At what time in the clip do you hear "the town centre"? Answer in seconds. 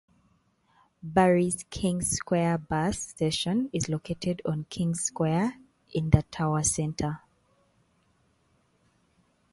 6.09-7.21